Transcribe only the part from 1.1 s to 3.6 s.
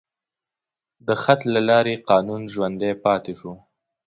خط له لارې قانون ژوندی پاتې شو.